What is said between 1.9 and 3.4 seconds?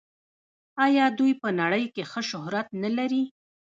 کې ښه شهرت نلري؟